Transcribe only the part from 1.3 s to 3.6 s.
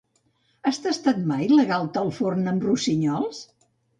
mai la galta al forn amb rossinyols?